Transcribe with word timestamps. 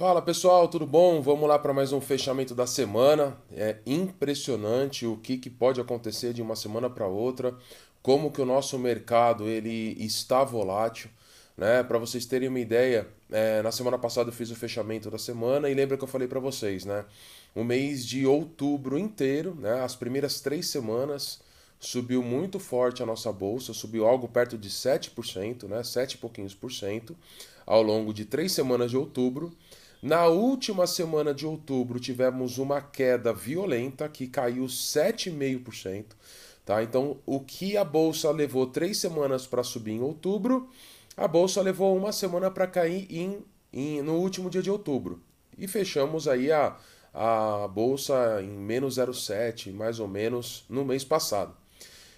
Fala 0.00 0.22
pessoal, 0.22 0.66
tudo 0.66 0.86
bom? 0.86 1.20
Vamos 1.20 1.46
lá 1.46 1.58
para 1.58 1.74
mais 1.74 1.92
um 1.92 2.00
fechamento 2.00 2.54
da 2.54 2.66
semana. 2.66 3.36
É 3.52 3.76
impressionante 3.84 5.04
o 5.04 5.18
que, 5.18 5.36
que 5.36 5.50
pode 5.50 5.78
acontecer 5.78 6.32
de 6.32 6.40
uma 6.40 6.56
semana 6.56 6.88
para 6.88 7.06
outra, 7.06 7.54
como 8.02 8.32
que 8.32 8.40
o 8.40 8.46
nosso 8.46 8.78
mercado 8.78 9.46
ele 9.46 9.94
está 10.02 10.42
volátil. 10.42 11.10
Né? 11.54 11.82
Para 11.82 11.98
vocês 11.98 12.24
terem 12.24 12.48
uma 12.48 12.58
ideia, 12.58 13.06
é, 13.30 13.60
na 13.60 13.70
semana 13.70 13.98
passada 13.98 14.30
eu 14.30 14.32
fiz 14.32 14.50
o 14.50 14.56
fechamento 14.56 15.10
da 15.10 15.18
semana 15.18 15.68
e 15.68 15.74
lembra 15.74 15.98
que 15.98 16.04
eu 16.04 16.08
falei 16.08 16.26
para 16.26 16.40
vocês, 16.40 16.86
né? 16.86 17.04
O 17.54 17.62
mês 17.62 18.06
de 18.06 18.24
outubro 18.24 18.98
inteiro, 18.98 19.54
né? 19.54 19.82
As 19.82 19.94
primeiras 19.94 20.40
três 20.40 20.70
semanas 20.70 21.42
subiu 21.78 22.22
muito 22.22 22.58
forte 22.58 23.02
a 23.02 23.06
nossa 23.06 23.30
bolsa, 23.30 23.74
subiu 23.74 24.06
algo 24.06 24.26
perto 24.28 24.56
de 24.56 24.70
7%, 24.70 25.64
né? 25.68 25.84
7 25.84 26.14
e 26.14 26.16
pouquinhos 26.16 26.54
por 26.54 26.72
cento 26.72 27.14
ao 27.66 27.82
longo 27.82 28.14
de 28.14 28.24
três 28.24 28.52
semanas 28.52 28.90
de 28.90 28.96
outubro. 28.96 29.52
Na 30.02 30.26
última 30.26 30.86
semana 30.86 31.34
de 31.34 31.46
outubro 31.46 32.00
tivemos 32.00 32.56
uma 32.56 32.80
queda 32.80 33.34
violenta 33.34 34.08
que 34.08 34.26
caiu 34.26 34.64
7,5%. 34.64 36.06
Tá? 36.64 36.82
Então, 36.82 37.18
o 37.26 37.40
que 37.40 37.76
a 37.76 37.84
bolsa 37.84 38.30
levou 38.30 38.66
três 38.66 38.98
semanas 38.98 39.46
para 39.46 39.62
subir 39.62 39.92
em 39.92 40.00
outubro, 40.00 40.70
a 41.16 41.28
bolsa 41.28 41.60
levou 41.60 41.94
uma 41.96 42.12
semana 42.12 42.50
para 42.50 42.66
cair 42.66 43.06
em, 43.10 43.44
em, 43.72 44.00
no 44.00 44.14
último 44.14 44.48
dia 44.48 44.62
de 44.62 44.70
outubro. 44.70 45.20
E 45.58 45.68
fechamos 45.68 46.26
aí 46.26 46.50
a, 46.50 46.76
a 47.12 47.68
bolsa 47.68 48.40
em 48.42 48.48
menos 48.48 48.96
0,7, 48.96 49.70
mais 49.70 50.00
ou 50.00 50.08
menos, 50.08 50.64
no 50.68 50.82
mês 50.82 51.04
passado. 51.04 51.54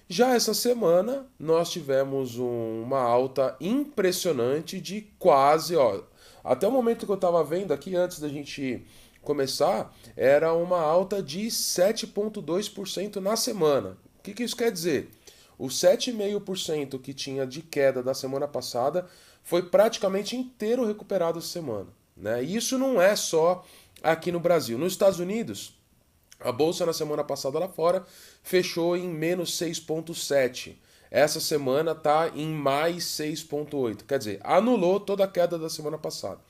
Já 0.09 0.35
essa 0.35 0.55
semana, 0.55 1.27
nós 1.39 1.71
tivemos 1.71 2.39
um, 2.39 2.83
uma 2.83 3.01
alta 3.01 3.57
impressionante 3.61 4.81
de 4.81 5.01
quase, 5.19 5.75
ó, 5.75 6.03
até 6.43 6.67
o 6.67 6.73
momento 6.73 7.07
que 7.07 7.13
eu 7.13 7.17
estava 7.17 7.43
vendo 7.45 7.73
aqui, 7.73 7.95
antes 7.95 8.19
da 8.19 8.29
gente 8.29 8.85
começar, 9.23 9.95
era 10.17 10.53
uma 10.53 10.81
alta 10.81 11.23
de 11.23 11.47
7,2% 11.47 13.17
na 13.17 13.37
semana. 13.37 13.97
O 14.19 14.23
que, 14.23 14.35
que 14.35 14.43
isso 14.43 14.57
quer 14.57 14.71
dizer? 14.71 15.11
O 15.59 15.67
7,5% 15.67 17.01
que 17.01 17.15
tinha 17.15 17.47
de 17.47 17.63
queda 17.63 18.03
da 18.03 18.15
semana 18.15 18.49
passada 18.49 19.07
foi 19.43 19.63
praticamente 19.63 20.37
inteiro 20.37 20.85
recuperado 20.85 21.39
essa 21.39 21.49
semana. 21.49 21.89
Né? 22.17 22.43
E 22.43 22.57
isso 22.57 22.79
não 22.79 23.01
é 23.01 23.15
só 23.15 23.65
aqui 24.03 24.33
no 24.33 24.41
Brasil. 24.41 24.77
Nos 24.79 24.93
Estados 24.93 25.21
Unidos, 25.21 25.75
a 26.41 26.51
bolsa 26.51 26.85
na 26.85 26.93
semana 26.93 27.23
passada 27.23 27.59
lá 27.59 27.69
fora 27.69 28.05
fechou 28.43 28.97
em 28.97 29.09
menos 29.09 29.57
6,7%. 29.59 30.75
Essa 31.13 31.41
semana 31.41 31.93
está 31.93 32.33
em 32.35 32.49
mais 32.49 33.05
6,8. 33.05 33.99
Quer 34.09 34.19
dizer, 34.19 34.41
anulou 34.43 34.99
toda 34.99 35.25
a 35.25 35.29
queda 35.29 35.59
da 35.59 35.69
semana 35.69 35.99
passada. 35.99 36.41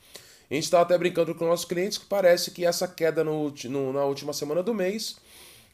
A 0.49 0.53
gente 0.53 0.63
estava 0.63 0.83
até 0.83 0.97
brincando 0.97 1.35
com 1.35 1.45
nossos 1.45 1.65
clientes 1.65 1.97
que 1.97 2.05
parece 2.05 2.49
que 2.49 2.65
essa 2.65 2.87
queda 2.87 3.25
no, 3.25 3.53
no, 3.65 3.91
na 3.91 4.05
última 4.05 4.31
semana 4.31 4.63
do 4.63 4.73
mês 4.73 5.17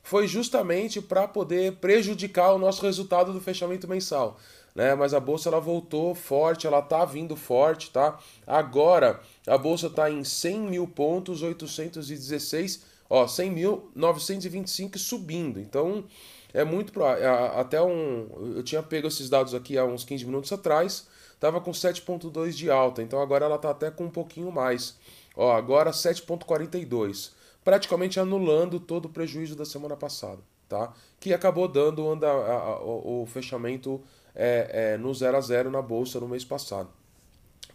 foi 0.01 0.27
justamente 0.27 0.99
para 0.99 1.27
poder 1.27 1.73
prejudicar 1.73 2.51
o 2.51 2.57
nosso 2.57 2.81
resultado 2.81 3.31
do 3.31 3.39
fechamento 3.39 3.87
mensal. 3.87 4.39
Né? 4.73 4.95
Mas 4.95 5.13
a 5.13 5.19
bolsa 5.19 5.49
ela 5.49 5.59
voltou 5.59 6.15
forte, 6.15 6.65
ela 6.65 6.79
está 6.79 7.05
vindo 7.05 7.35
forte, 7.35 7.91
tá? 7.91 8.17
Agora 8.47 9.19
a 9.45 9.57
bolsa 9.57 9.85
está 9.85 10.09
em 10.09 10.23
100 10.23 10.61
mil 10.61 10.87
pontos, 10.87 11.43
816, 11.43 12.81
ó, 13.07 13.27
100 13.27 13.51
mil 13.51 13.91
925 13.95 14.97
subindo. 14.97 15.59
Então 15.59 16.05
é 16.53 16.63
muito 16.63 16.91
pro... 16.91 17.05
até 17.05 17.81
um 17.81 18.27
eu 18.55 18.63
tinha 18.63 18.81
pego 18.81 19.07
esses 19.07 19.29
dados 19.29 19.53
aqui 19.53 19.77
há 19.77 19.85
uns 19.85 20.03
15 20.03 20.25
minutos 20.25 20.51
atrás, 20.51 21.07
estava 21.33 21.61
com 21.61 21.71
7.2 21.71 22.51
de 22.51 22.69
alta, 22.69 23.01
então 23.01 23.21
agora 23.21 23.45
ela 23.45 23.55
está 23.55 23.69
até 23.69 23.91
com 23.91 24.05
um 24.05 24.09
pouquinho 24.09 24.51
mais. 24.51 24.97
Ó, 25.35 25.51
agora 25.51 25.91
7.42, 25.91 27.31
praticamente 27.63 28.19
anulando 28.19 28.79
todo 28.79 29.05
o 29.05 29.09
prejuízo 29.09 29.55
da 29.55 29.65
semana 29.65 29.95
passada, 29.95 30.39
tá? 30.67 30.91
Que 31.19 31.33
acabou 31.33 31.67
dando 31.67 32.09
anda, 32.09 32.27
o, 32.81 33.21
o, 33.21 33.25
fechamento 33.25 34.01
é, 34.35 34.93
é, 34.93 34.97
no 34.97 35.13
0 35.13 35.37
a 35.37 35.41
0 35.41 35.71
na 35.71 35.81
bolsa 35.81 36.19
no 36.19 36.27
mês 36.27 36.43
passado. 36.43 36.89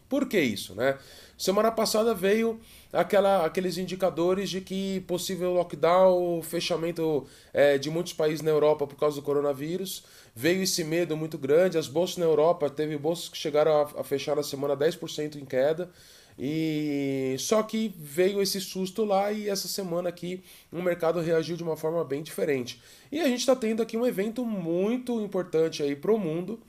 Por 0.09 0.28
que 0.28 0.41
isso, 0.41 0.75
né? 0.75 0.98
Semana 1.37 1.72
passada 1.72 2.15
veio 2.15 2.60
aquela, 2.92 3.44
aqueles 3.44 3.76
indicadores 3.76 4.48
de 4.50 4.60
que 4.60 5.00
possível 5.00 5.53
lockdown, 5.53 6.41
fechamento 6.42 7.26
é, 7.53 7.76
de 7.76 7.91
muitos 7.91 8.12
países 8.12 8.41
na 8.41 8.50
Europa 8.50 8.87
por 8.87 8.97
causa 8.97 9.16
do 9.16 9.22
coronavírus. 9.22 10.04
Veio 10.34 10.62
esse 10.62 10.84
medo 10.84 11.16
muito 11.16 11.37
grande. 11.37 11.76
As 11.76 11.88
bolsas 11.88 12.19
na 12.19 12.25
Europa, 12.25 12.70
teve 12.70 12.97
bolsas 12.97 13.28
que 13.28 13.37
chegaram 13.37 13.72
a, 13.72 14.00
a 14.00 14.04
fechar 14.04 14.37
na 14.37 14.42
semana 14.42 14.76
10% 14.76 15.37
em 15.37 15.44
queda. 15.44 15.91
E 16.38 17.36
só 17.38 17.62
que 17.62 17.94
veio 17.97 18.42
esse 18.42 18.60
susto 18.60 19.04
lá 19.04 19.31
e 19.31 19.48
essa 19.48 19.69
semana 19.69 20.09
aqui 20.09 20.42
o 20.72 20.82
mercado 20.82 21.21
reagiu 21.21 21.56
de 21.56 21.62
uma 21.62 21.76
forma 21.76 22.04
bem 22.04 22.22
diferente. 22.22 22.81
E 23.10 23.21
a 23.21 23.28
gente 23.28 23.41
está 23.41 23.54
tendo 23.54 23.82
aqui 23.82 23.97
um 23.97 24.06
evento 24.06 24.44
muito 24.44 25.21
importante 25.21 25.82
aí 25.82 25.94
para 25.94 26.12
o 26.12 26.19
mundo, 26.19 26.60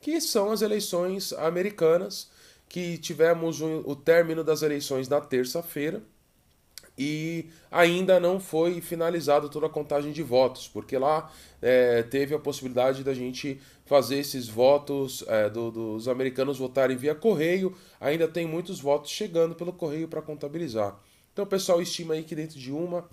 que 0.00 0.20
são 0.20 0.50
as 0.50 0.60
eleições 0.60 1.32
americanas 1.34 2.28
que 2.72 2.96
tivemos 2.96 3.60
o, 3.60 3.94
término 3.94 4.42
das 4.42 4.62
eleições 4.62 5.06
na 5.06 5.20
terça-feira 5.20 6.02
e 6.96 7.50
ainda 7.70 8.18
não 8.18 8.40
foi 8.40 8.80
finalizada 8.80 9.46
toda 9.46 9.66
a 9.66 9.68
contagem 9.68 10.10
de 10.10 10.22
votos, 10.22 10.68
porque 10.68 10.96
lá 10.96 11.30
é, 11.60 12.02
teve 12.02 12.34
a 12.34 12.38
possibilidade 12.38 13.04
da 13.04 13.12
gente 13.12 13.60
fazer 13.84 14.16
esses 14.16 14.48
votos 14.48 15.22
é, 15.28 15.50
do, 15.50 15.70
dos 15.70 16.08
americanos 16.08 16.56
votarem 16.56 16.96
via 16.96 17.14
correio, 17.14 17.76
ainda 18.00 18.26
tem 18.26 18.46
muitos 18.46 18.80
votos 18.80 19.10
chegando 19.10 19.54
pelo 19.54 19.74
correio 19.74 20.08
para 20.08 20.22
contabilizar. 20.22 20.98
Então 21.30 21.44
o 21.44 21.48
pessoal 21.48 21.82
estima 21.82 22.14
aí 22.14 22.22
que 22.22 22.34
dentro 22.34 22.58
de 22.58 22.72
uma 22.72 23.06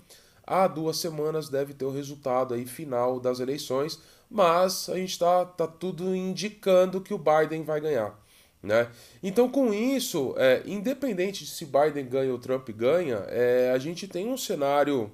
a 0.46 0.66
duas 0.66 0.96
semanas 0.96 1.50
deve 1.50 1.74
ter 1.74 1.84
o 1.84 1.92
resultado 1.92 2.54
aí 2.54 2.64
final 2.64 3.20
das 3.20 3.40
eleições, 3.40 4.00
mas 4.30 4.88
a 4.88 4.96
gente 4.96 5.10
está 5.10 5.44
tá 5.44 5.66
tudo 5.66 6.16
indicando 6.16 7.02
que 7.02 7.12
o 7.12 7.18
Biden 7.18 7.62
vai 7.62 7.78
ganhar. 7.78 8.19
Né? 8.62 8.88
Então, 9.22 9.48
com 9.48 9.72
isso, 9.72 10.34
é, 10.36 10.62
independente 10.66 11.44
de 11.44 11.50
se 11.50 11.64
Biden 11.64 12.06
ganha 12.06 12.30
ou 12.30 12.38
Trump 12.38 12.68
ganha, 12.70 13.24
é, 13.28 13.72
a 13.74 13.78
gente 13.78 14.06
tem 14.06 14.28
um 14.28 14.36
cenário 14.36 15.10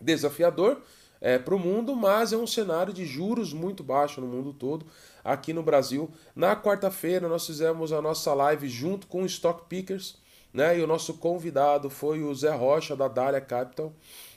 desafiador 0.00 0.80
é, 1.20 1.38
para 1.38 1.54
o 1.54 1.58
mundo, 1.58 1.94
mas 1.94 2.32
é 2.32 2.36
um 2.36 2.46
cenário 2.46 2.92
de 2.92 3.04
juros 3.04 3.52
muito 3.52 3.84
baixo 3.84 4.20
no 4.20 4.26
mundo 4.26 4.54
todo. 4.54 4.86
Aqui 5.22 5.52
no 5.52 5.62
Brasil, 5.62 6.10
na 6.34 6.56
quarta-feira, 6.56 7.28
nós 7.28 7.46
fizemos 7.46 7.92
a 7.92 8.00
nossa 8.00 8.32
live 8.32 8.68
junto 8.68 9.06
com 9.06 9.22
o 9.22 9.26
Stock 9.26 9.64
Pickers, 9.68 10.16
né? 10.52 10.78
e 10.78 10.82
o 10.82 10.86
nosso 10.86 11.14
convidado 11.14 11.90
foi 11.90 12.22
o 12.22 12.34
Zé 12.34 12.50
Rocha, 12.50 12.96
da 12.96 13.06
Dália 13.06 13.40
Capital. 13.40 13.92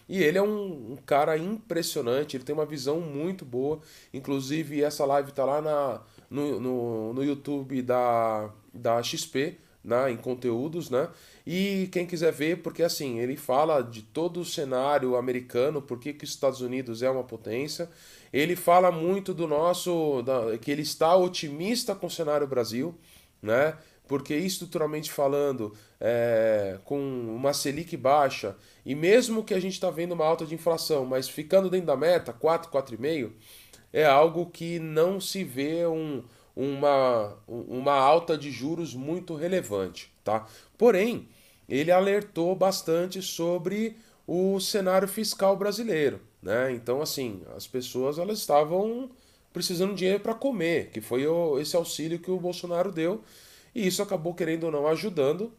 E 0.09 0.22
ele 0.22 0.38
é 0.38 0.44
um, 0.44 0.91
um, 0.91 0.97
cara 1.06 1.38
impressionante, 1.38 2.35
ele 2.35 2.44
tem 2.44 2.53
uma 2.53 2.66
visão 2.66 3.00
muito 3.00 3.46
boa. 3.46 3.80
Inclusive, 4.14 4.84
essa 4.84 5.06
live 5.06 5.30
está 5.30 5.46
lá 5.46 5.62
na, 5.62 6.02
no, 6.34 6.60
no, 6.60 7.14
no 7.14 7.24
YouTube 7.24 7.80
da, 7.84 8.50
da 8.74 9.02
XP, 9.04 9.56
né, 9.84 10.12
em 10.12 10.18
conteúdos, 10.18 10.90
né? 10.90 11.10
E 11.46 11.90
quem 11.92 12.08
quiser 12.08 12.32
ver, 12.32 12.64
porque 12.64 12.82
assim, 12.82 13.20
ele 13.20 13.38
fala 13.38 13.82
de 13.82 14.02
todo 14.02 14.40
o 14.40 14.46
cenário 14.46 15.16
americano, 15.16 15.82
por 15.82 16.00
que, 16.00 16.16
os 16.24 16.30
Estados 16.30 16.62
Unidos 16.62 17.04
é 17.04 17.10
uma 17.10 17.24
potência. 17.24 17.88
Ele 18.32 18.56
fala 18.56 18.92
muito 18.92 19.34
do 19.34 19.48
nosso. 19.48 20.24
Da, 20.24 20.58
que 20.58 20.72
ele 20.72 20.82
está 20.82 21.16
otimista 21.16 21.94
com 21.94 22.08
o 22.08 22.12
cenário 22.12 22.48
Brasil, 22.48 22.96
né? 23.42 23.78
Porque 24.13 24.35
estruturalmente 24.35 25.12
falando, 25.12 25.74
é, 26.00 26.78
com 26.85 27.00
uma 27.35 27.51
Selic 27.51 27.97
baixa, 27.97 28.56
e 28.85 28.94
mesmo 28.94 29.44
que 29.44 29.56
a 29.56 29.59
gente 29.59 29.74
está 29.74 29.90
vendo 29.90 30.12
uma 30.12 30.24
alta 30.24 30.46
de 30.46 30.53
inflação, 30.53 31.03
mas 31.03 31.28
ficando 31.28 31.68
dentro 31.68 31.88
da 31.88 31.97
meta, 31.97 32.31
4, 32.31 32.69
4,5, 32.69 33.31
é 33.91 34.06
algo 34.06 34.46
que 34.46 34.78
não 34.78 35.19
se 35.19 35.44
vê 35.44 35.88
um, 35.88 36.23
uma, 36.56 37.35
uma 37.47 37.94
alta 37.94 38.38
de 38.38 38.52
juros 38.52 38.93
muito 38.93 39.34
relevante. 39.34 40.14
Tá? 40.23 40.46
Porém, 40.78 41.28
ele 41.67 41.91
alertou 41.91 42.55
bastante 42.55 43.20
sobre 43.20 43.97
o 44.28 44.59
cenário 44.59 45.08
fiscal 45.08 45.58
brasileiro. 45.58 46.22
Né? 46.40 46.72
Então, 46.73 47.02
assim, 47.02 47.41
as 47.58 47.66
pessoas 47.66 48.20
elas 48.20 48.38
estavam 48.38 49.09
precisando 49.52 49.93
de 49.93 49.97
dinheiro 49.97 50.20
para 50.20 50.35
comer, 50.35 50.91
que 50.91 51.02
foi 51.02 51.23
esse 51.59 51.76
auxílio 51.76 52.20
que 52.20 52.29
o 52.29 52.40
Bolsonaro 52.40 52.91
deu, 52.91 53.23
e 53.73 53.87
isso 53.87 54.02
acabou, 54.02 54.34
querendo 54.34 54.66
ou 54.66 54.72
não, 54.72 54.87
ajudando 54.87 55.52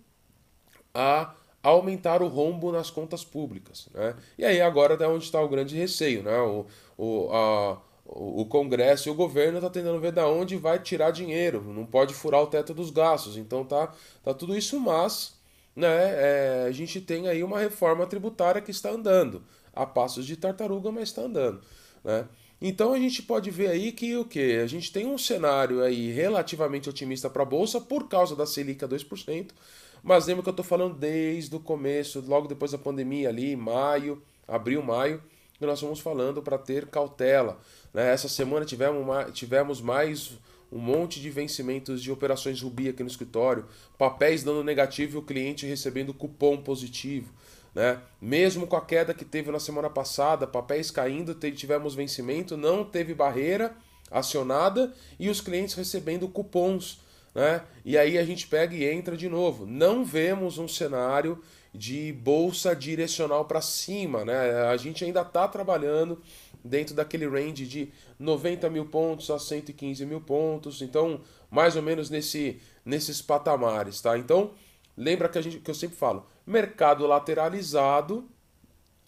a 0.93 1.35
aumentar 1.63 2.23
o 2.23 2.29
rombo 2.29 2.71
nas 2.71 2.91
contas 2.91 3.25
públicas. 3.25 3.89
Né? 3.93 4.15
E 4.39 4.45
aí 4.45 4.61
agora 4.61 5.03
é 5.03 5.09
onde 5.09 5.25
está 5.25 5.41
o 5.41 5.49
grande 5.49 5.77
receio. 5.77 6.23
Né? 6.23 6.39
O, 6.39 6.67
o, 6.97 7.33
a, 7.33 7.81
o 8.05 8.45
Congresso 8.47 9.09
e 9.09 9.11
o 9.11 9.15
governo 9.15 9.61
tá 9.61 9.71
tentando 9.71 9.99
ver 9.99 10.13
da 10.13 10.29
onde 10.29 10.57
vai 10.57 10.79
tirar 10.79 11.11
dinheiro, 11.11 11.63
não 11.63 11.87
pode 11.87 12.13
furar 12.13 12.43
o 12.43 12.47
teto 12.47 12.75
dos 12.75 12.91
gastos, 12.91 13.37
então 13.37 13.65
tá, 13.65 13.93
tá 14.23 14.35
tudo 14.35 14.57
isso, 14.57 14.79
mas 14.79 15.35
né, 15.75 15.89
é, 15.89 16.65
a 16.69 16.71
gente 16.73 17.01
tem 17.01 17.29
aí 17.29 17.43
uma 17.43 17.59
reforma 17.59 18.07
tributária 18.07 18.61
que 18.61 18.71
está 18.71 18.91
andando, 18.91 19.43
a 19.73 19.87
passos 19.87 20.27
de 20.27 20.37
tartaruga, 20.37 20.93
mas 20.93 21.05
está 21.05 21.23
andando. 21.23 21.63
Né? 22.05 22.29
Então 22.67 22.95
a 22.95 22.99
gente 22.99 23.23
pode 23.23 23.51
ver 23.51 23.69
aí 23.69 23.93
que 23.93 24.17
o 24.17 24.25
que? 24.25 24.55
A 24.57 24.67
gente 24.67 24.91
tem 24.91 25.05
um 25.05 25.19
cenário 25.19 25.83
aí 25.83 26.11
relativamente 26.11 26.89
otimista 26.89 27.29
para 27.29 27.43
a 27.43 27.45
Bolsa 27.45 27.79
por 27.79 28.09
causa 28.09 28.35
da 28.35 28.47
Selic 28.47 28.83
a 28.83 28.89
2%, 28.89 29.51
mas 30.03 30.25
lembra 30.25 30.43
que 30.43 30.49
eu 30.49 30.53
estou 30.53 30.65
falando 30.65 30.95
desde 30.95 31.55
o 31.55 31.61
começo, 31.61 32.25
logo 32.27 32.49
depois 32.49 32.73
da 32.73 32.79
pandemia 32.79 33.29
ali, 33.29 33.55
maio, 33.55 34.23
abril, 34.49 34.83
maio, 34.83 35.23
que 35.59 35.67
nós 35.67 35.79
vamos 35.83 36.01
falando 36.01 36.41
para 36.41 36.57
ter 36.57 36.87
cautela. 36.87 37.61
Né? 37.93 38.11
Essa 38.11 38.31
semana 38.31 38.65
tivemos 38.65 39.05
mais, 39.05 39.33
tivemos 39.35 39.83
mais 39.83 40.33
um 40.73 40.79
monte 40.79 41.21
de 41.21 41.29
vencimentos 41.29 42.03
de 42.03 42.11
operações 42.11 42.63
Rubi 42.63 42.89
aqui 42.89 43.03
no 43.03 43.11
escritório, 43.11 43.67
papéis 43.99 44.43
dando 44.43 44.65
negativo 44.65 45.19
e 45.19 45.21
o 45.21 45.23
cliente 45.23 45.67
recebendo 45.67 46.15
cupom 46.15 46.57
positivo. 46.57 47.31
Né? 47.75 47.99
Mesmo 48.21 48.67
com 48.67 48.77
a 48.77 48.85
queda 48.85 49.13
que 49.13 49.25
teve 49.25 49.51
na 49.51 49.59
semana 49.59 49.91
passada, 49.91 50.47
papéis 50.47 50.91
caindo, 50.91 51.35
tivemos 51.35 51.95
vencimento, 51.95 52.57
não 52.57 52.85
teve 52.85 53.15
barreira 53.15 53.75
acionada 54.11 54.93
e 55.19 55.29
os 55.29 55.41
clientes 55.41 55.75
recebendo 55.75 56.29
cupons. 56.29 57.01
Né? 57.35 57.63
E 57.85 57.99
aí 57.99 58.17
a 58.17 58.25
gente 58.25 58.47
pega 58.47 58.75
e 58.75 58.85
entra 58.85 59.17
de 59.17 59.29
novo. 59.29 59.67
Não 59.67 60.05
vemos 60.05 60.59
um 60.59 60.69
cenário 60.69 61.43
de 61.75 62.13
bolsa 62.13 62.77
direcional 62.77 63.45
para 63.47 63.61
cima. 63.61 64.25
Né? 64.25 64.53
A 64.69 64.77
gente 64.77 65.05
ainda 65.05 65.23
está 65.23 65.49
trabalhando 65.49 66.23
dentro 66.65 66.95
daquele 66.95 67.29
range 67.29 67.67
de 67.67 67.93
90 68.19 68.71
mil 68.71 68.87
pontos 68.87 69.29
a 69.31 69.39
115 69.39 70.07
mil 70.07 70.21
pontos, 70.21 70.81
então 70.81 71.21
mais 71.51 71.77
ou 71.77 71.83
menos 71.83 72.09
nesse, 72.09 72.59
nesses 72.85 73.21
patamares, 73.21 74.01
tá? 74.01 74.17
Então 74.17 74.53
lembra 74.97 75.29
que, 75.29 75.37
a 75.37 75.43
gente, 75.43 75.59
que 75.59 75.71
eu 75.71 75.75
sempre 75.75 75.97
falo, 75.97 76.27
mercado 76.47 77.07
lateralizado 77.07 78.29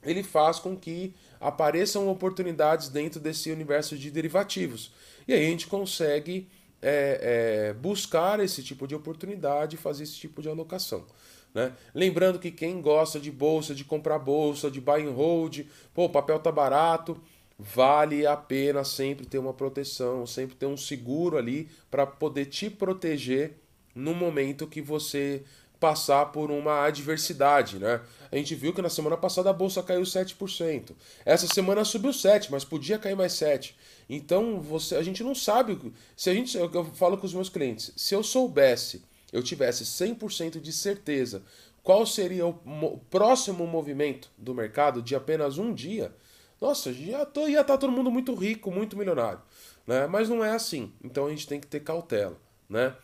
ele 0.02 0.22
faz 0.22 0.58
com 0.58 0.76
que 0.76 1.14
apareçam 1.40 2.08
oportunidades 2.08 2.88
dentro 2.88 3.18
desse 3.18 3.50
universo 3.50 3.96
de 3.98 4.10
derivativos 4.10 4.92
e 5.26 5.32
aí 5.32 5.44
a 5.44 5.48
gente 5.48 5.66
consegue 5.66 6.48
é, 6.80 7.70
é, 7.70 7.72
buscar 7.74 8.38
esse 8.40 8.62
tipo 8.62 8.86
de 8.86 8.94
oportunidade, 8.94 9.76
fazer 9.76 10.04
esse 10.04 10.14
tipo 10.14 10.40
de 10.40 10.48
alocação. 10.48 11.04
Né? 11.52 11.72
Lembrando 11.94 12.38
que 12.38 12.50
quem 12.50 12.80
gosta 12.80 13.18
de 13.18 13.30
bolsa, 13.30 13.74
de 13.74 13.84
comprar 13.84 14.18
bolsa, 14.18 14.70
de 14.70 14.80
buy 14.80 15.02
and 15.02 15.12
hold, 15.12 15.60
pô, 15.94 16.04
o 16.04 16.10
papel 16.10 16.38
tá 16.38 16.52
barato, 16.52 17.20
vale 17.58 18.26
a 18.26 18.36
pena 18.36 18.84
sempre 18.84 19.26
ter 19.26 19.38
uma 19.38 19.54
proteção, 19.54 20.26
sempre 20.26 20.54
ter 20.54 20.66
um 20.66 20.76
seguro 20.76 21.38
ali 21.38 21.68
para 21.90 22.06
poder 22.06 22.46
te 22.46 22.68
proteger 22.68 23.54
no 23.94 24.14
momento 24.14 24.66
que 24.66 24.82
você 24.82 25.42
passar 25.78 26.26
por 26.26 26.50
uma 26.50 26.84
adversidade, 26.84 27.78
né? 27.78 28.00
A 28.30 28.36
gente 28.36 28.54
viu 28.54 28.72
que 28.72 28.82
na 28.82 28.88
semana 28.88 29.16
passada 29.16 29.50
a 29.50 29.52
bolsa 29.52 29.82
caiu 29.82 30.02
7%. 30.02 30.92
Essa 31.24 31.46
semana 31.46 31.84
subiu 31.84 32.12
7, 32.12 32.50
mas 32.50 32.64
podia 32.64 32.98
cair 32.98 33.14
mais 33.14 33.32
7. 33.34 33.76
Então, 34.08 34.60
você, 34.60 34.96
a 34.96 35.02
gente 35.02 35.22
não 35.22 35.34
sabe, 35.34 35.78
se 36.16 36.30
a 36.30 36.34
gente, 36.34 36.56
eu 36.56 36.84
falo 36.94 37.18
com 37.18 37.26
os 37.26 37.34
meus 37.34 37.48
clientes, 37.48 37.92
se 37.96 38.14
eu 38.14 38.22
soubesse, 38.22 39.02
eu 39.32 39.42
tivesse 39.42 39.84
100% 39.84 40.60
de 40.60 40.72
certeza 40.72 41.42
qual 41.82 42.04
seria 42.04 42.46
o 42.46 43.00
próximo 43.10 43.66
movimento 43.66 44.30
do 44.36 44.54
mercado 44.54 45.00
de 45.00 45.14
apenas 45.14 45.56
um 45.56 45.72
dia, 45.72 46.12
nossa, 46.60 46.92
já 46.92 47.24
tô, 47.24 47.46
ia 47.46 47.60
estar 47.60 47.74
tá 47.74 47.78
todo 47.78 47.92
mundo 47.92 48.10
muito 48.10 48.34
rico, 48.34 48.70
muito 48.70 48.96
milionário. 48.96 49.40
Né? 49.86 50.06
Mas 50.06 50.28
não 50.28 50.44
é 50.44 50.50
assim. 50.50 50.92
Então 51.04 51.26
a 51.26 51.30
gente 51.30 51.46
tem 51.46 51.60
que 51.60 51.66
ter 51.66 51.80
cautela. 51.80 52.36
Né? 52.68 52.94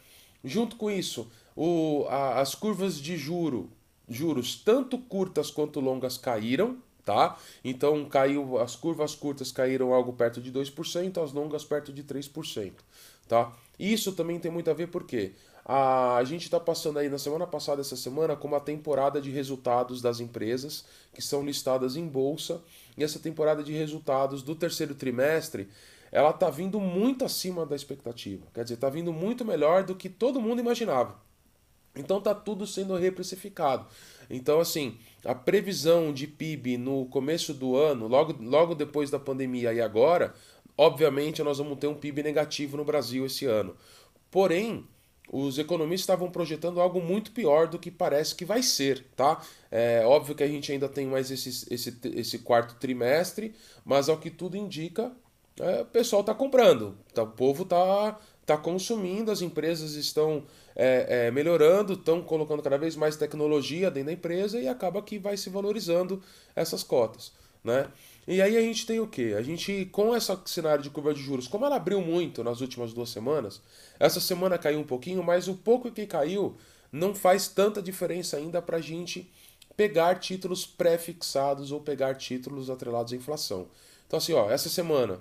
Junto 0.42 0.76
com 0.76 0.90
isso, 0.90 1.30
o, 1.56 2.06
a, 2.08 2.40
as 2.40 2.54
curvas 2.54 2.96
de 2.98 3.16
juro, 3.16 3.70
juros, 4.08 4.56
tanto 4.56 4.98
curtas 4.98 5.50
quanto 5.50 5.80
longas, 5.80 6.16
caíram. 6.16 6.78
Tá? 7.04 7.36
Então 7.64 8.04
caiu, 8.04 8.58
as 8.58 8.76
curvas 8.76 9.12
curtas 9.12 9.50
caíram 9.50 9.92
algo 9.92 10.12
perto 10.12 10.40
de 10.40 10.52
2%, 10.52 11.20
as 11.20 11.32
longas 11.32 11.64
perto 11.64 11.92
de 11.92 12.04
3%. 12.04 12.72
Tá? 13.26 13.52
Isso 13.76 14.12
também 14.12 14.38
tem 14.38 14.52
muito 14.52 14.70
a 14.70 14.74
ver 14.74 14.86
porque 14.86 15.32
a, 15.64 16.16
a 16.16 16.24
gente 16.24 16.42
está 16.42 16.60
passando 16.60 16.98
aí 16.98 17.08
na 17.08 17.18
semana 17.18 17.46
passada, 17.46 17.80
essa 17.80 17.96
semana, 17.96 18.36
com 18.36 18.48
uma 18.48 18.60
temporada 18.60 19.20
de 19.20 19.30
resultados 19.30 20.00
das 20.00 20.20
empresas 20.20 20.84
que 21.14 21.22
são 21.22 21.44
listadas 21.44 21.96
em 21.96 22.06
bolsa 22.06 22.62
e 22.96 23.02
essa 23.02 23.18
temporada 23.18 23.62
de 23.62 23.72
resultados 23.72 24.42
do 24.42 24.54
terceiro 24.54 24.94
trimestre, 24.94 25.68
ela 26.10 26.30
está 26.30 26.50
vindo 26.50 26.78
muito 26.78 27.24
acima 27.24 27.64
da 27.64 27.74
expectativa. 27.74 28.46
Quer 28.52 28.64
dizer, 28.64 28.74
está 28.74 28.90
vindo 28.90 29.12
muito 29.12 29.44
melhor 29.44 29.82
do 29.82 29.94
que 29.94 30.08
todo 30.08 30.40
mundo 30.40 30.60
imaginava. 30.60 31.16
Então 31.94 32.18
está 32.18 32.34
tudo 32.34 32.66
sendo 32.66 32.96
reprecificado. 32.96 33.86
Então, 34.30 34.60
assim, 34.60 34.98
a 35.24 35.34
previsão 35.34 36.12
de 36.12 36.26
PIB 36.26 36.78
no 36.78 37.06
começo 37.06 37.52
do 37.52 37.76
ano, 37.76 38.08
logo, 38.08 38.34
logo 38.42 38.74
depois 38.74 39.10
da 39.10 39.18
pandemia 39.18 39.72
e 39.72 39.80
agora, 39.80 40.34
obviamente 40.76 41.42
nós 41.42 41.58
vamos 41.58 41.78
ter 41.78 41.86
um 41.86 41.94
PIB 41.94 42.22
negativo 42.22 42.76
no 42.76 42.84
Brasil 42.84 43.26
esse 43.26 43.44
ano. 43.44 43.76
Porém, 44.30 44.86
os 45.30 45.58
economistas 45.58 46.00
estavam 46.00 46.30
projetando 46.30 46.80
algo 46.80 47.00
muito 47.00 47.32
pior 47.32 47.68
do 47.68 47.78
que 47.78 47.90
parece 47.90 48.34
que 48.34 48.44
vai 48.44 48.62
ser, 48.62 49.04
tá? 49.16 49.42
É 49.70 50.02
óbvio 50.04 50.34
que 50.34 50.42
a 50.42 50.48
gente 50.48 50.72
ainda 50.72 50.88
tem 50.88 51.06
mais 51.06 51.30
esse, 51.30 51.72
esse, 51.72 51.98
esse 52.14 52.38
quarto 52.40 52.74
trimestre, 52.76 53.54
mas 53.84 54.08
ao 54.08 54.18
que 54.18 54.30
tudo 54.30 54.56
indica, 54.56 55.12
é, 55.58 55.82
o 55.82 55.86
pessoal 55.86 56.20
está 56.20 56.34
comprando, 56.34 56.96
tá, 57.14 57.22
o 57.22 57.28
povo 57.28 57.62
está 57.62 58.18
tá 58.44 58.56
consumindo, 58.56 59.30
as 59.30 59.42
empresas 59.42 59.94
estão 59.94 60.44
é, 60.74 61.26
é, 61.26 61.30
melhorando, 61.30 61.94
estão 61.94 62.22
colocando 62.22 62.62
cada 62.62 62.78
vez 62.78 62.96
mais 62.96 63.16
tecnologia 63.16 63.90
dentro 63.90 64.06
da 64.06 64.12
empresa 64.12 64.60
e 64.60 64.68
acaba 64.68 65.02
que 65.02 65.18
vai 65.18 65.36
se 65.36 65.50
valorizando 65.50 66.22
essas 66.54 66.82
cotas, 66.82 67.32
né? 67.62 67.88
E 68.26 68.40
aí 68.40 68.56
a 68.56 68.60
gente 68.60 68.86
tem 68.86 69.00
o 69.00 69.06
quê? 69.06 69.34
A 69.36 69.42
gente, 69.42 69.86
com 69.86 70.14
esse 70.16 70.32
cenário 70.46 70.82
de 70.82 70.90
curva 70.90 71.12
de 71.12 71.20
juros, 71.20 71.48
como 71.48 71.66
ela 71.66 71.76
abriu 71.76 72.00
muito 72.00 72.44
nas 72.44 72.60
últimas 72.60 72.92
duas 72.92 73.10
semanas, 73.10 73.60
essa 73.98 74.20
semana 74.20 74.56
caiu 74.56 74.78
um 74.78 74.84
pouquinho, 74.84 75.22
mas 75.24 75.48
o 75.48 75.54
pouco 75.54 75.90
que 75.90 76.06
caiu 76.06 76.56
não 76.92 77.14
faz 77.14 77.48
tanta 77.48 77.82
diferença 77.82 78.36
ainda 78.36 78.62
para 78.62 78.76
a 78.76 78.80
gente 78.80 79.28
pegar 79.76 80.20
títulos 80.20 80.64
pré-fixados 80.64 81.72
ou 81.72 81.80
pegar 81.80 82.14
títulos 82.14 82.70
atrelados 82.70 83.12
à 83.12 83.16
inflação. 83.16 83.66
Então 84.06 84.18
assim, 84.18 84.34
ó, 84.34 84.50
essa 84.50 84.68
semana, 84.68 85.18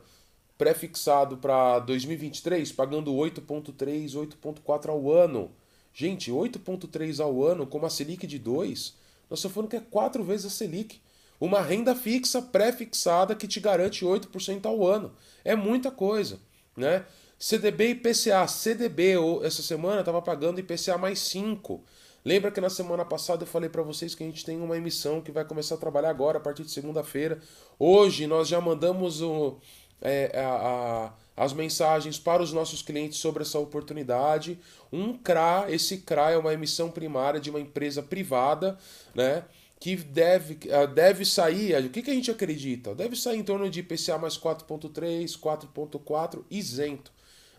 pré-fixado 0.62 1.38
para 1.38 1.80
2023, 1.80 2.72
pagando 2.72 3.12
8.3, 3.12 4.12
8.4 4.12 4.90
ao 4.90 5.12
ano. 5.12 5.50
Gente, 5.92 6.32
8.3 6.32 7.20
ao 7.20 7.44
ano 7.44 7.66
com 7.66 7.80
uma 7.80 7.90
Selic 7.90 8.28
de 8.28 8.38
2, 8.38 8.96
nós 9.28 9.40
estamos 9.40 9.56
falando 9.56 9.70
que 9.72 9.76
é 9.76 9.80
quatro 9.80 10.24
vezes 10.24 10.46
a 10.46 10.50
Selic 10.52 11.02
uma 11.40 11.62
renda 11.62 11.96
fixa 11.96 12.44
pré-fixada 12.44 13.34
que 13.34 13.48
te 13.48 13.60
garante 13.60 14.06
8% 14.06 14.68
ao 14.68 14.86
ano. 14.86 15.16
É 15.44 15.56
muita 15.56 15.90
coisa, 15.90 16.40
né? 16.78 17.08
CDB 17.40 17.88
e 17.88 17.92
IPCA. 17.94 18.48
CDB 18.48 19.16
essa 19.42 19.64
semana 19.64 20.02
estava 20.02 20.22
pagando 20.22 20.60
IPCA 20.60 20.96
mais 20.96 21.18
5. 21.22 21.84
Lembra 22.24 22.52
que 22.52 22.62
na 22.62 22.70
semana 22.70 23.04
passada 23.04 23.42
eu 23.42 23.48
falei 23.48 23.68
para 23.68 23.82
vocês 23.82 24.14
que 24.14 24.24
a 24.24 24.28
gente 24.28 24.46
tem 24.46 24.62
uma 24.62 24.78
emissão 24.78 25.22
que 25.22 25.32
vai 25.32 25.44
começar 25.44 25.74
a 25.74 25.80
trabalhar 25.80 26.12
agora, 26.12 26.38
a 26.38 26.42
partir 26.42 26.64
de 26.64 26.70
segunda-feira. 26.70 27.42
Hoje 27.80 28.28
nós 28.28 28.48
já 28.48 28.62
mandamos 28.62 29.24
o, 29.24 29.58
é, 30.02 30.32
a, 30.40 31.14
a, 31.38 31.44
as 31.44 31.54
mensagens 31.54 32.20
para 32.20 32.42
os 32.42 32.52
nossos 32.52 32.82
clientes 32.82 33.20
sobre 33.20 33.44
essa 33.44 33.60
oportunidade. 33.60 34.60
Um 34.92 35.18
CRA, 35.18 35.66
esse 35.70 36.00
CRA 36.00 36.32
é 36.32 36.38
uma 36.38 36.54
emissão 36.54 36.90
primária 36.90 37.40
de 37.40 37.50
uma 37.50 37.60
empresa 37.60 38.02
privada, 38.02 38.78
né? 39.14 39.44
que 39.82 39.96
deve, 39.96 40.60
ah, 40.72 40.86
deve 40.86 41.26
sair, 41.26 41.76
o 41.84 41.90
que, 41.90 42.04
que 42.04 42.12
a 42.12 42.14
gente 42.14 42.30
acredita? 42.30 42.94
Deve 42.94 43.16
sair 43.16 43.40
em 43.40 43.44
torno 43.44 43.68
de 43.68 43.80
IPCA 43.80 44.16
mais 44.20 44.38
4.3, 44.38 45.40
4.4 45.40 46.44
isento. 46.52 47.12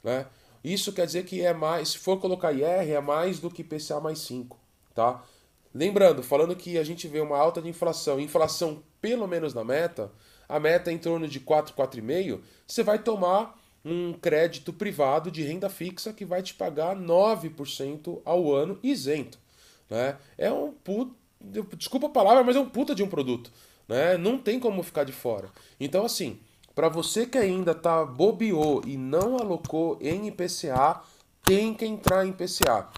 Né? 0.04 0.26
Isso 0.62 0.92
quer 0.92 1.04
dizer 1.04 1.24
que 1.24 1.42
é 1.42 1.52
mais, 1.52 1.90
se 1.90 1.98
for 1.98 2.20
colocar 2.20 2.52
IR, 2.52 2.92
é 2.92 3.00
mais 3.00 3.40
do 3.40 3.50
que 3.50 3.62
IPCA 3.62 4.00
mais 4.00 4.20
5. 4.20 4.56
Tá? 4.94 5.20
Lembrando, 5.74 6.22
falando 6.22 6.54
que 6.54 6.78
a 6.78 6.84
gente 6.84 7.08
vê 7.08 7.18
uma 7.18 7.36
alta 7.36 7.60
de 7.60 7.68
inflação, 7.68 8.20
inflação 8.20 8.84
pelo 9.00 9.26
menos 9.26 9.52
na 9.52 9.64
meta, 9.64 10.12
a 10.54 10.60
meta 10.60 10.90
é 10.90 10.94
em 10.94 10.98
torno 10.98 11.26
de 11.26 11.40
4, 11.40 11.74
4,5, 11.74 12.40
você 12.66 12.82
vai 12.82 12.98
tomar 12.98 13.58
um 13.84 14.12
crédito 14.12 14.72
privado 14.72 15.30
de 15.30 15.42
renda 15.42 15.68
fixa 15.68 16.12
que 16.12 16.24
vai 16.24 16.42
te 16.42 16.54
pagar 16.54 16.94
9% 16.96 18.20
ao 18.24 18.52
ano 18.52 18.78
isento. 18.82 19.38
Né? 19.90 20.16
É 20.36 20.52
um 20.52 20.70
puto 20.72 21.16
Desculpa 21.76 22.06
a 22.06 22.10
palavra, 22.10 22.44
mas 22.44 22.54
é 22.54 22.60
um 22.60 22.68
puta 22.68 22.94
de 22.94 23.02
um 23.02 23.08
produto. 23.08 23.50
Né? 23.88 24.16
Não 24.16 24.38
tem 24.38 24.60
como 24.60 24.82
ficar 24.82 25.04
de 25.04 25.12
fora. 25.12 25.50
Então, 25.80 26.04
assim, 26.04 26.38
para 26.74 26.88
você 26.88 27.26
que 27.26 27.36
ainda 27.36 27.74
tá 27.74 28.04
bobeou 28.04 28.82
e 28.86 28.96
não 28.96 29.36
alocou 29.36 29.98
em 30.00 30.28
IPCA, 30.28 31.02
tem 31.44 31.74
que 31.74 31.84
entrar 31.84 32.24
em 32.24 32.30
IPCA. 32.30 32.88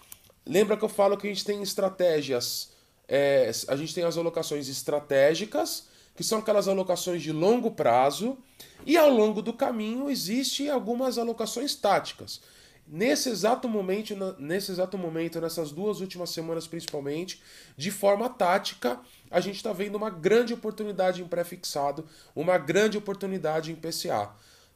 Lembra 0.47 0.77
que 0.77 0.85
eu 0.85 0.89
falo 0.89 1.17
que 1.17 1.27
a 1.27 1.31
gente 1.31 1.45
tem 1.45 1.63
estratégias, 1.63 2.71
é, 3.09 3.51
a 3.67 3.77
gente 3.77 3.95
tem 3.95 4.05
as 4.05 4.19
alocações 4.19 4.69
estratégicas, 4.69 5.89
que 6.15 6.25
são 6.25 6.39
aquelas 6.39 6.69
alocações 6.69 7.23
de 7.23 7.33
longo 7.33 7.71
prazo, 7.71 8.39
e 8.87 8.97
ao 8.97 9.11
longo 9.11 9.43
do 9.43 9.53
caminho 9.53 10.11
existem 10.11 10.69
algumas 10.69 11.19
alocações 11.19 11.75
táticas. 11.75 12.41
Nesse 12.87 13.31
exato 13.31 13.67
momento, 13.67 14.15
nesse 14.39 14.71
exato 14.71 14.99
momento, 14.99 15.41
nessas 15.41 15.73
duas 15.73 16.01
últimas 16.01 16.31
semanas 16.31 16.67
principalmente, 16.67 17.43
de 17.77 17.91
forma 17.91 18.29
tática, 18.29 19.01
a 19.31 19.41
gente 19.41 19.57
está 19.57 19.73
vendo 19.73 19.97
uma 19.97 20.11
grande 20.11 20.53
oportunidade 20.53 21.23
em 21.23 21.27
pré-fixado, 21.27 22.07
uma 22.37 22.59
grande 22.59 22.99
oportunidade 22.99 23.73
em 23.73 23.75
PCA. 23.75 24.31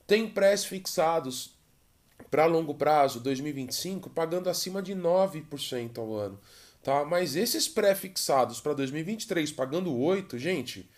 Tem 0.07 0.26
prés 0.26 0.64
fixados 0.64 1.54
para 2.30 2.47
longo 2.47 2.75
prazo, 2.75 3.21
2025, 3.21 4.09
pagando 4.09 4.49
acima 4.49 4.80
de 4.80 4.95
9% 4.95 5.99
ao 5.99 6.14
ano. 6.14 6.40
Tá? 6.83 7.04
Mas 7.04 7.37
esses 7.37 7.68
pré-fixados 7.68 8.59
para 8.59 8.73
2023 8.73 9.52
pagando 9.52 9.90
8%, 9.92 10.38
gente, 10.38 10.88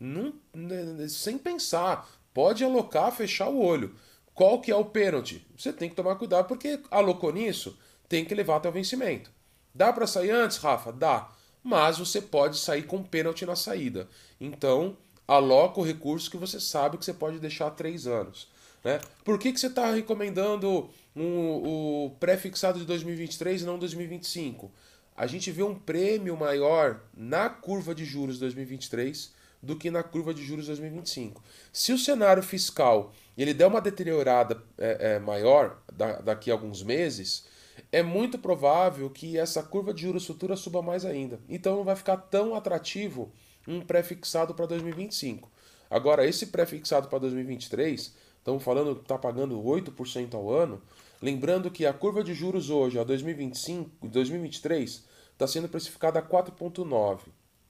não, 0.00 0.32
né, 0.54 1.06
sem 1.08 1.36
pensar, 1.36 2.10
pode 2.32 2.64
alocar, 2.64 3.12
fechar 3.12 3.50
o 3.50 3.62
olho. 3.62 3.94
Qual 4.32 4.60
que 4.60 4.70
é 4.70 4.76
o 4.76 4.86
pênalti? 4.86 5.46
Você 5.56 5.72
tem 5.72 5.90
que 5.90 5.94
tomar 5.94 6.16
cuidado 6.16 6.48
porque 6.48 6.80
alocou 6.90 7.30
nisso, 7.30 7.78
tem 8.08 8.24
que 8.24 8.34
levar 8.34 8.56
até 8.56 8.70
o 8.70 8.72
vencimento. 8.72 9.30
Dá 9.74 9.92
para 9.92 10.06
sair 10.06 10.30
antes, 10.30 10.56
Rafa? 10.56 10.90
Dá. 10.90 11.30
Mas 11.62 11.98
você 11.98 12.22
pode 12.22 12.58
sair 12.58 12.84
com 12.84 13.02
pênalti 13.02 13.44
na 13.44 13.54
saída. 13.54 14.08
Então, 14.40 14.96
aloca 15.28 15.78
o 15.78 15.84
recurso 15.84 16.30
que 16.30 16.38
você 16.38 16.58
sabe 16.58 16.96
que 16.96 17.04
você 17.04 17.12
pode 17.12 17.38
deixar 17.38 17.70
três 17.72 18.06
anos. 18.06 18.48
Né? 18.82 18.98
Por 19.24 19.38
que, 19.38 19.52
que 19.52 19.60
você 19.60 19.66
está 19.66 19.92
recomendando 19.92 20.88
um, 21.14 22.06
o 22.06 22.16
pré-fixado 22.18 22.78
de 22.78 22.86
2023 22.86 23.62
e 23.62 23.64
não 23.66 23.78
2025? 23.78 24.72
A 25.14 25.26
gente 25.26 25.50
vê 25.50 25.62
um 25.62 25.74
prêmio 25.74 26.36
maior 26.36 27.00
na 27.14 27.50
curva 27.50 27.94
de 27.94 28.06
juros 28.06 28.38
2023 28.38 29.38
do 29.62 29.76
que 29.76 29.90
na 29.90 30.02
curva 30.02 30.32
de 30.32 30.44
juros 30.44 30.66
2025. 30.66 31.42
Se 31.72 31.92
o 31.92 31.98
cenário 31.98 32.42
fiscal 32.42 33.12
ele 33.36 33.54
der 33.54 33.66
uma 33.66 33.80
deteriorada 33.80 34.62
é, 34.78 35.14
é, 35.14 35.18
maior 35.18 35.82
da, 35.92 36.20
daqui 36.20 36.50
a 36.50 36.54
alguns 36.54 36.82
meses, 36.82 37.46
é 37.92 38.02
muito 38.02 38.38
provável 38.38 39.10
que 39.10 39.38
essa 39.38 39.62
curva 39.62 39.92
de 39.92 40.02
juros 40.02 40.26
futura 40.26 40.56
suba 40.56 40.82
mais 40.82 41.04
ainda. 41.04 41.40
Então 41.48 41.76
não 41.76 41.84
vai 41.84 41.96
ficar 41.96 42.16
tão 42.16 42.54
atrativo 42.54 43.32
um 43.66 43.80
pré-fixado 43.80 44.54
para 44.54 44.66
2025. 44.66 45.50
Agora, 45.88 46.26
esse 46.26 46.46
pré-fixado 46.46 47.08
para 47.08 47.18
2023 47.20 48.14
estamos 48.38 48.62
falando 48.62 48.96
que 48.96 49.02
está 49.02 49.18
pagando 49.18 49.60
8% 49.60 50.34
ao 50.34 50.50
ano. 50.50 50.80
Lembrando 51.20 51.70
que 51.70 51.84
a 51.84 51.92
curva 51.92 52.24
de 52.24 52.32
juros 52.32 52.70
hoje, 52.70 52.98
a 52.98 53.04
2025, 53.04 54.08
2023, 54.08 55.04
está 55.32 55.46
sendo 55.46 55.68
precificada 55.68 56.18
a 56.18 56.22
4,9. 56.22 57.20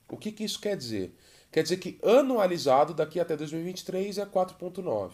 O 0.09 0.17
que, 0.17 0.31
que 0.31 0.45
isso 0.45 0.61
quer 0.61 0.77
dizer? 0.77 1.17
Quer 1.51 1.63
dizer 1.63 1.79
que 1.79 1.99
anualizado 2.03 2.95
daqui 2.95 3.19
até 3.19 3.37
2023 3.37 4.19
é 4.19 4.27
4,9. 4.27 5.13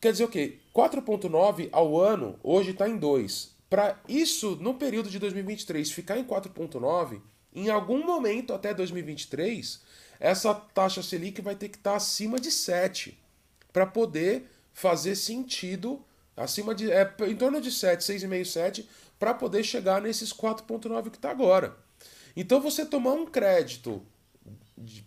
Quer 0.00 0.12
dizer 0.12 0.24
o 0.24 0.28
quê? 0.28 0.58
4,9 0.74 1.68
ao 1.72 1.98
ano 1.98 2.38
hoje 2.42 2.70
está 2.70 2.88
em 2.88 2.96
2. 2.96 3.54
Para 3.68 3.98
isso, 4.08 4.56
no 4.60 4.74
período 4.74 5.10
de 5.10 5.18
2023, 5.18 5.90
ficar 5.90 6.18
em 6.18 6.24
4,9, 6.24 7.20
em 7.54 7.70
algum 7.70 8.04
momento 8.04 8.52
até 8.52 8.74
2023, 8.74 9.82
essa 10.20 10.54
taxa 10.54 11.02
Selic 11.02 11.40
vai 11.40 11.56
ter 11.56 11.68
que 11.68 11.76
estar 11.76 11.92
tá 11.92 11.96
acima 11.96 12.38
de 12.38 12.50
7 12.50 13.18
para 13.72 13.86
poder 13.86 14.48
fazer 14.72 15.16
sentido 15.16 16.04
acima 16.36 16.74
de 16.74 16.90
é, 16.90 17.12
em 17.28 17.36
torno 17.36 17.60
de 17.60 17.70
7, 17.70 18.00
6,5, 18.00 18.44
7 18.44 18.88
para 19.18 19.34
poder 19.34 19.62
chegar 19.62 20.00
nesses 20.00 20.32
4.9 20.32 21.10
que 21.10 21.16
está 21.16 21.30
agora. 21.30 21.76
Então 22.36 22.60
você 22.60 22.84
tomar 22.84 23.12
um 23.12 23.26
crédito 23.26 24.04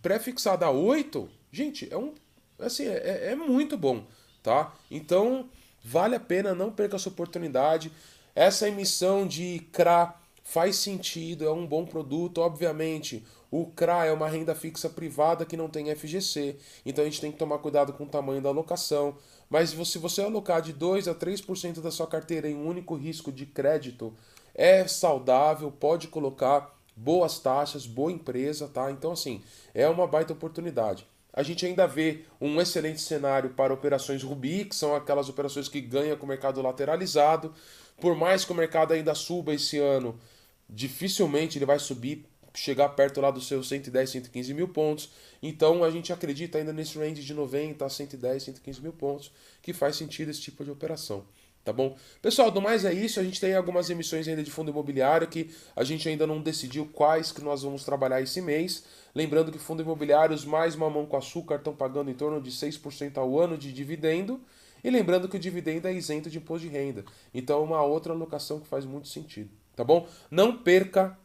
pré-fixado 0.01 0.65
a 0.65 0.71
8, 0.71 1.29
gente, 1.51 1.88
é 1.91 1.97
um 1.97 2.13
assim, 2.59 2.86
é, 2.88 3.31
é 3.31 3.36
muito 3.36 3.77
bom, 3.77 4.03
tá? 4.41 4.74
Então, 4.89 5.50
vale 5.83 6.15
a 6.15 6.19
pena, 6.19 6.55
não 6.55 6.71
perca 6.71 6.95
essa 6.95 7.09
oportunidade. 7.09 7.91
Essa 8.36 8.67
emissão 8.67 9.27
de 9.27 9.59
CRA 9.71 10.15
faz 10.43 10.77
sentido, 10.77 11.45
é 11.45 11.51
um 11.51 11.65
bom 11.65 11.86
produto, 11.86 12.39
obviamente. 12.39 13.25
O 13.50 13.67
CRA 13.67 14.05
é 14.05 14.12
uma 14.12 14.27
renda 14.27 14.53
fixa 14.53 14.89
privada 14.89 15.45
que 15.45 15.57
não 15.57 15.69
tem 15.69 15.93
FGC, 15.95 16.57
então 16.86 17.03
a 17.03 17.05
gente 17.05 17.21
tem 17.21 17.31
que 17.31 17.38
tomar 17.38 17.59
cuidado 17.59 17.93
com 17.93 18.03
o 18.03 18.09
tamanho 18.09 18.41
da 18.41 18.50
alocação. 18.50 19.17
Mas 19.50 19.69
se 19.69 19.97
você 19.97 20.21
alocar 20.21 20.62
de 20.62 20.74
2 20.74 21.07
a 21.07 21.15
3% 21.15 21.79
da 21.79 21.91
sua 21.91 22.07
carteira 22.07 22.50
em 22.50 22.55
um 22.55 22.67
único 22.67 22.95
risco 22.95 23.31
de 23.31 23.45
crédito, 23.45 24.13
é 24.53 24.86
saudável, 24.88 25.71
pode 25.71 26.07
colocar 26.07 26.76
boas 26.97 27.37
taxas, 27.37 27.85
boa 27.85 28.11
empresa, 28.11 28.67
tá? 28.67 28.91
Então, 28.91 29.11
assim, 29.11 29.43
é 29.73 29.87
uma 29.87 30.07
baita 30.07 30.33
oportunidade. 30.33 31.07
A 31.31 31.43
gente 31.43 31.63
ainda 31.63 31.85
vê 31.85 32.25
um 32.41 32.59
excelente 32.59 32.99
cenário 32.99 33.51
para 33.51 33.71
operações 33.71 34.23
Rubi, 34.23 34.65
que 34.65 34.75
são 34.75 34.95
aquelas 34.95 35.29
operações 35.29 35.69
que 35.69 35.79
ganham 35.79 36.17
com 36.17 36.25
o 36.25 36.29
mercado 36.29 36.59
lateralizado. 36.63 37.53
Por 38.01 38.15
mais 38.15 38.43
que 38.43 38.51
o 38.51 38.55
mercado 38.55 38.93
ainda 38.93 39.13
suba 39.13 39.53
esse 39.53 39.77
ano, 39.77 40.19
dificilmente 40.67 41.59
ele 41.59 41.65
vai 41.65 41.77
subir, 41.77 42.25
chegar 42.55 42.89
perto 42.89 43.21
lá 43.21 43.29
dos 43.29 43.47
seus 43.47 43.69
110, 43.69 44.09
115 44.09 44.53
mil 44.55 44.67
pontos. 44.69 45.11
Então 45.41 45.83
a 45.83 45.91
gente 45.91 46.11
acredita 46.11 46.57
ainda 46.57 46.73
nesse 46.73 46.97
range 46.97 47.23
de 47.23 47.33
90 47.35 47.85
a 47.85 47.89
110, 47.89 48.41
115 48.41 48.81
mil 48.81 48.93
pontos, 48.93 49.31
que 49.61 49.73
faz 49.73 49.95
sentido 49.95 50.31
esse 50.31 50.41
tipo 50.41 50.63
de 50.63 50.71
operação. 50.71 51.23
Tá 51.67 51.74
bom? 51.74 51.97
Pessoal, 52.21 52.50
do 52.50 52.62
mais 52.62 52.86
é 52.86 52.93
isso. 52.93 53.19
A 53.19 53.24
gente 53.24 53.41
tem 53.41 53.53
algumas 53.53 53.89
emissões 53.89 54.25
ainda 54.25 54.41
de 54.41 54.50
fundo 54.50 54.71
imobiliário 54.71 55.27
que 55.27 55.53
a 55.75 55.83
gente 55.83 56.07
ainda 56.07 56.25
não 56.25 56.41
decidiu 56.41 56.89
quais 56.93 57.33
que 57.33 57.41
nós 57.41 57.63
vamos 57.63 57.83
trabalhar 57.83 58.21
esse 58.21 58.39
mês. 58.41 58.86
Lembrando 59.13 59.51
que 59.51 59.59
fundos 59.59 59.86
imobiliários 59.86 60.45
mais 60.45 60.77
mamão 60.77 61.05
com 61.05 61.17
açúcar 61.17 61.55
estão 61.55 61.75
pagando 61.75 62.09
em 62.09 62.13
torno 62.13 62.41
de 62.41 62.51
6% 62.51 63.17
ao 63.17 63.38
ano 63.38 63.57
de 63.57 63.74
dividendo. 63.74 64.39
E 64.81 64.89
lembrando 64.89 65.27
que 65.27 65.36
o 65.36 65.39
dividendo 65.39 65.89
é 65.89 65.93
isento 65.93 66.29
de 66.29 66.38
imposto 66.38 66.65
de 66.65 66.74
renda. 66.74 67.03
Então 67.33 67.59
é 67.59 67.63
uma 67.63 67.83
outra 67.83 68.13
alocação 68.13 68.62
que 68.62 68.67
faz 68.67 68.86
muito 68.86 69.09
sentido 69.09 69.50
tá 69.77 69.83
bom? 69.83 70.07
Não 70.29 70.57
perca 70.57 71.15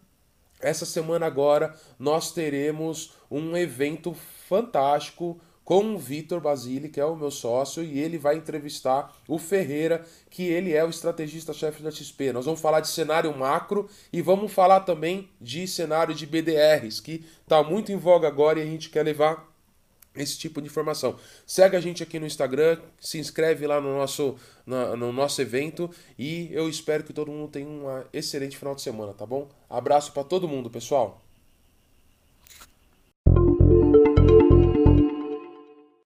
essa 0.61 0.87
semana 0.87 1.27
agora 1.27 1.75
nós 1.99 2.31
teremos 2.33 3.15
um 3.29 3.57
evento 3.57 4.15
fantástico 4.47 5.41
com 5.65 5.95
o 5.95 5.99
Vitor 5.99 6.41
Basile, 6.41 6.89
que 6.89 7.01
é 7.01 7.05
o 7.05 7.17
meu 7.17 7.31
sócio, 7.31 7.83
e 7.83 7.99
ele 7.99 8.19
vai 8.19 8.37
entrevistar 8.37 9.17
o 9.29 9.39
Ferreira, 9.39 10.05
que 10.29 10.43
ele 10.45 10.73
é 10.73 10.85
o 10.85 10.91
estrategista-chefe 10.91 11.83
da 11.83 11.91
XP. 11.91 12.33
Nós 12.33 12.45
vamos 12.45 12.61
falar 12.61 12.81
de 12.81 12.89
cenário 12.89 13.37
macro 13.37 13.89
e 14.13 14.21
vamos 14.21 14.53
falar 14.53 14.81
também 14.81 15.29
de 15.41 15.67
cenário 15.67 16.15
de 16.15 16.27
BDRs, 16.27 17.01
que 17.01 17.25
está 17.43 17.63
muito 17.63 17.93
em 17.93 17.97
voga 17.97 18.27
agora 18.27 18.59
e 18.59 18.63
a 18.63 18.67
gente 18.67 18.91
quer 18.91 19.05
levar 19.05 19.53
esse 20.15 20.39
tipo 20.39 20.61
de 20.61 20.67
informação. 20.67 21.17
Segue 21.47 21.77
a 21.77 21.81
gente 21.81 22.03
aqui 22.03 22.19
no 22.19 22.27
Instagram, 22.27 22.79
se 23.01 23.19
inscreve 23.19 23.67
lá 23.67 23.81
no 23.81 23.97
nosso, 23.97 24.37
no, 24.67 24.97
no 24.97 25.13
nosso 25.13 25.41
evento 25.41 25.91
e 26.19 26.51
eu 26.53 26.69
espero 26.69 27.05
que 27.05 27.13
todo 27.13 27.31
mundo 27.31 27.51
tenha 27.51 27.67
um 27.67 27.85
excelente 28.13 28.57
final 28.57 28.75
de 28.75 28.83
semana, 28.83 29.15
tá 29.15 29.25
bom? 29.25 29.49
Abraço 29.71 30.13
para 30.13 30.25
todo 30.25 30.49
mundo, 30.49 30.69
pessoal. 30.69 31.23